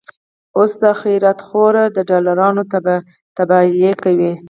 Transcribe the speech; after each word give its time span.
اوس 0.57 0.71
دا 0.83 0.91
خيرات 1.01 1.39
خور، 1.47 1.75
د 1.95 1.97
ډالرونو 2.09 2.61
تفالې 3.37 3.91
کوي 4.03 4.33